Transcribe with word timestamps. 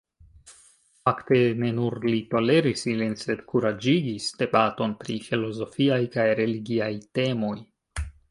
Fakte, 1.07 1.37
ne 1.63 1.67
nur 1.79 1.97
li 2.05 2.21
toleris 2.31 2.85
ilin, 2.93 3.13
sed 3.25 3.43
kuraĝigis 3.53 4.31
debaton 4.41 4.97
pri 5.05 5.19
filozofiaj 5.29 6.01
kaj 6.19 6.27
religiaj 6.43 6.91
temoj. 7.19 7.55